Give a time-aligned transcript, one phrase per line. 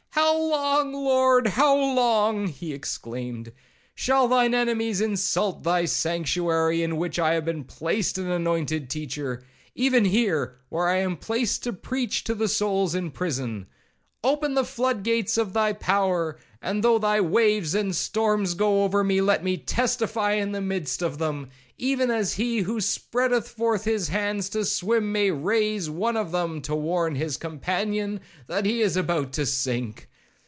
[0.13, 3.51] 'How long, Lord, how long,' he exclaimed,
[3.95, 9.41] 'shall thine enemies insult thy sanctuary, in which I have been placed an anointed teacher?
[9.73, 15.03] even here, where I am placed to preach to the souls in prison?—Open the flood
[15.03, 19.57] gates of thy power, and though thy waves and storms go over me, let me
[19.57, 24.63] testify in the midst of them, even as he who spreadeth forth his hands to
[24.63, 29.43] swim may raise one of them to warn his companion that he is about to
[29.45, 30.07] sink.